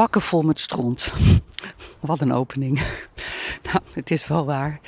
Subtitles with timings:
[0.00, 1.12] bakken vol met stront.
[2.00, 2.78] Wat een opening.
[3.66, 4.80] nou, het is wel waar.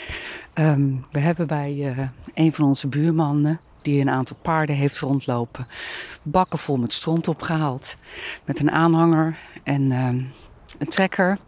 [0.54, 5.66] Ehm, we hebben bij uh, een van onze buurmannen, die een aantal paarden heeft rondlopen,
[6.24, 7.96] bakken vol met stront opgehaald.
[8.44, 10.32] Met een aanhanger en um,
[10.78, 11.38] een trekker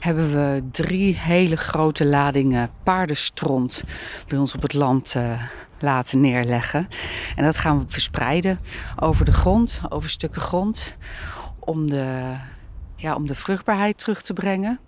[0.00, 3.84] hebben we drie hele grote ladingen paardenstront
[4.28, 5.42] bij ons op het land uh,
[5.78, 6.88] laten neerleggen.
[7.36, 8.58] En dat gaan we verspreiden
[8.96, 10.96] over de grond, over stukken grond,
[11.64, 12.36] om de,
[12.96, 14.78] ja, om de vruchtbaarheid terug te brengen.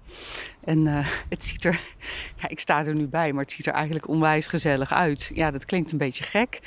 [0.64, 1.80] En uh, het ziet er,
[2.48, 5.30] ik sta er nu bij, maar het ziet er eigenlijk onwijs gezellig uit.
[5.34, 6.60] Ja, dat klinkt een beetje gek,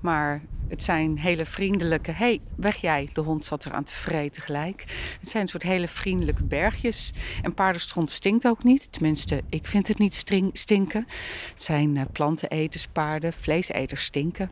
[0.00, 2.10] maar het zijn hele vriendelijke.
[2.10, 3.08] hey, weg jij.
[3.12, 4.84] De hond zat er aan te vreten gelijk.
[5.20, 7.12] Het zijn een soort hele vriendelijke bergjes.
[7.42, 8.92] En paardenstront stinkt ook niet.
[8.92, 10.14] Tenminste, ik vind het niet
[10.52, 11.06] stinken.
[11.48, 14.50] Het zijn uh, planteneters, paarden, vleeseters stinken.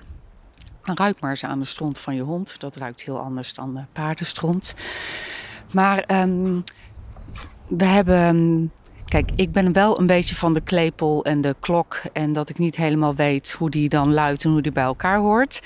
[0.95, 2.61] Ruik maar eens aan de stront van je hond.
[2.61, 4.75] Dat ruikt heel anders dan uh, paardenstront.
[5.73, 6.65] Maar um,
[7.67, 8.73] we hebben
[9.09, 12.01] Kijk, ik ben wel een beetje van de klepel en de klok.
[12.13, 15.19] En dat ik niet helemaal weet hoe die dan luidt en hoe die bij elkaar
[15.19, 15.61] hoort.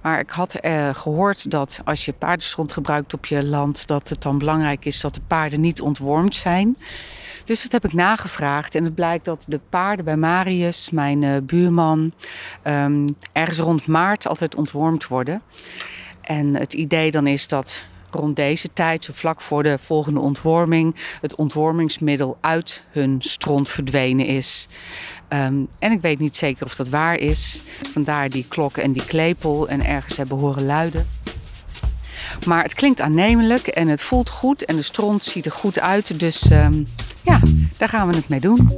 [0.00, 4.22] Maar ik had uh, gehoord dat als je paardenstront gebruikt op je land, dat het
[4.22, 6.76] dan belangrijk is dat de paarden niet ontwormd zijn.
[7.44, 8.74] Dus dat heb ik nagevraagd.
[8.74, 12.12] En het blijkt dat de paarden bij Marius, mijn uh, buurman,
[12.64, 15.42] um, ergens rond maart altijd ontwormd worden.
[16.20, 20.94] En het idee dan is dat rond deze tijd, zo vlak voor de volgende ontworming,
[21.20, 24.68] het ontwormingsmiddel uit hun stront verdwenen is.
[25.28, 27.62] Um, en ik weet niet zeker of dat waar is.
[27.92, 31.08] Vandaar die klok en die klepel en ergens hebben horen luiden.
[32.46, 36.20] Maar het klinkt aannemelijk en het voelt goed en de stront ziet er goed uit.
[36.20, 36.88] Dus um,
[37.22, 37.40] ja,
[37.76, 38.70] daar gaan we het mee doen.